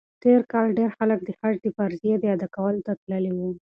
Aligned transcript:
تېر 0.23 0.41
کال 0.51 0.67
ډېر 0.79 0.89
خلک 0.97 1.19
د 1.23 1.29
حج 1.39 1.55
د 1.61 1.67
فریضې 1.77 2.11
ادا 2.35 2.47
کولو 2.55 2.79
ته 2.85 2.91
تللي 3.01 3.31
وو. 3.37 3.49